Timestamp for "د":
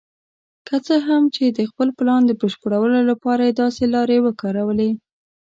1.57-1.59, 2.25-2.31